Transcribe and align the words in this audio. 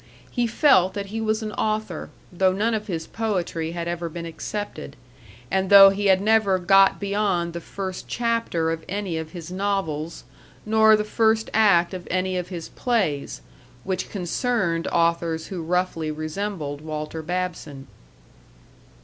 He 0.31 0.47
felt 0.47 0.95
that 0.95 1.05
he 1.13 1.21
was 1.21 1.43
an 1.43 1.51
author, 1.51 2.09
though 2.33 2.53
none 2.53 2.73
of 2.73 2.87
his 2.87 3.05
poetry 3.05 3.73
had 3.73 3.87
ever 3.87 4.09
been 4.09 4.25
accepted, 4.25 4.95
and 5.51 5.69
though 5.69 5.91
he 5.91 6.07
had 6.07 6.19
never 6.21 6.57
got 6.57 6.99
beyond 6.99 7.53
the 7.53 7.61
first 7.61 8.07
chapter 8.07 8.71
of 8.71 8.83
any 8.89 9.19
of 9.19 9.33
his 9.33 9.51
novels, 9.51 10.23
nor 10.65 10.95
the 10.95 11.03
first 11.03 11.51
act 11.53 11.93
of 11.93 12.07
any 12.09 12.35
of 12.35 12.47
his 12.47 12.69
plays 12.69 13.41
(which 13.83 14.09
concerned 14.09 14.87
authors 14.87 15.45
who 15.45 15.61
roughly 15.61 16.09
resembled 16.09 16.81
Walter 16.81 17.21
Babson). 17.21 17.85